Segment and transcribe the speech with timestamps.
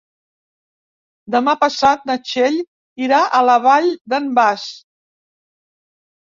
[1.35, 2.57] Demà passat na Txell
[3.09, 4.65] irà a la Vall d'en Bas.